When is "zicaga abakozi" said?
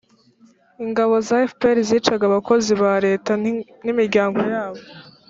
1.89-2.71